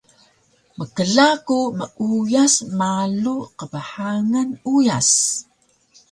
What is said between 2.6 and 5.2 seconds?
malu qbhangan uyas